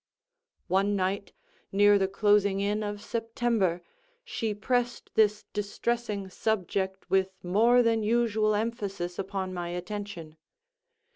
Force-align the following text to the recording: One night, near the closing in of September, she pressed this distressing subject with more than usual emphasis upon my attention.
One 0.67 0.95
night, 0.95 1.31
near 1.71 1.99
the 1.99 2.07
closing 2.07 2.59
in 2.59 2.81
of 2.81 3.03
September, 3.03 3.83
she 4.25 4.55
pressed 4.55 5.11
this 5.13 5.45
distressing 5.53 6.27
subject 6.27 7.07
with 7.11 7.29
more 7.43 7.83
than 7.83 8.01
usual 8.01 8.55
emphasis 8.55 9.19
upon 9.19 9.53
my 9.53 9.67
attention. 9.67 10.37